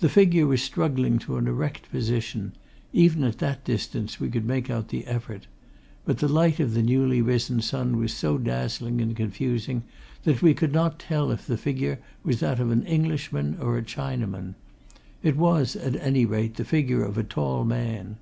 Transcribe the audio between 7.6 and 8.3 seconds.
sun was